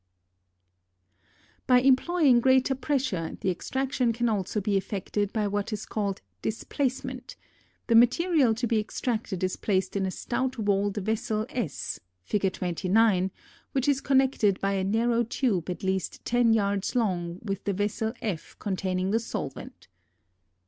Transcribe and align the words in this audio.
[Illustration: 1.67 1.67
FIG. 1.67 1.67
29.] 1.67 1.83
By 1.83 1.87
employing 2.27 2.39
greater 2.41 2.73
pressure 2.73 3.37
the 3.41 3.51
extraction 3.51 4.11
can 4.11 4.29
also 4.29 4.59
be 4.59 4.75
effected 4.75 5.31
by 5.31 5.47
what 5.47 5.71
is 5.71 5.85
called 5.85 6.23
displacement; 6.41 7.35
the 7.85 7.93
material 7.93 8.55
to 8.55 8.65
be 8.65 8.79
extracted 8.79 9.43
is 9.43 9.57
placed 9.57 9.95
in 9.95 10.07
a 10.07 10.09
stout 10.09 10.57
walled 10.57 10.97
vessel 10.97 11.45
S 11.49 11.99
(Fig. 12.23 12.51
29) 12.51 13.29
which 13.73 13.87
is 13.87 14.01
connected 14.01 14.59
by 14.59 14.71
a 14.73 14.83
narrow 14.83 15.21
tube 15.21 15.69
at 15.69 15.83
least 15.83 16.25
ten 16.25 16.51
yards 16.51 16.95
long 16.95 17.37
with 17.43 17.63
the 17.65 17.73
vessel 17.73 18.13
F 18.23 18.55
containing 18.57 19.11
the 19.11 19.19
solvent. 19.19 19.87